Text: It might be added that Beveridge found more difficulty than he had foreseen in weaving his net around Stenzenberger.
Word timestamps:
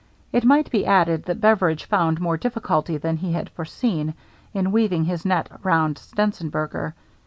It 0.33 0.43
might 0.43 0.71
be 0.71 0.83
added 0.87 1.25
that 1.25 1.39
Beveridge 1.41 1.85
found 1.85 2.19
more 2.19 2.35
difficulty 2.35 2.97
than 2.97 3.17
he 3.17 3.33
had 3.33 3.51
foreseen 3.51 4.15
in 4.51 4.71
weaving 4.71 5.03
his 5.03 5.25
net 5.25 5.47
around 5.63 5.97
Stenzenberger. 5.99 6.95